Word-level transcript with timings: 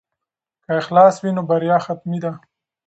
که 0.63 0.71
اخلاص 0.81 1.15
وي 1.19 1.31
نو 1.35 1.41
بریا 1.49 1.77
حتمي 1.85 2.19
ده. 2.23 2.31